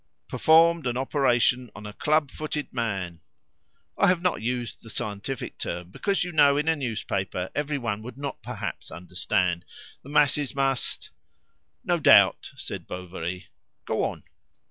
[0.27, 3.21] "'Performed an operation on a club footed man.'
[3.99, 8.17] I have not used the scientific term, because you know in a newspaper everyone would
[8.17, 9.63] not perhaps understand.
[10.01, 11.11] The masses must'"
[11.85, 13.49] "No doubt," said Bovary;
[13.85, 14.23] "go on!"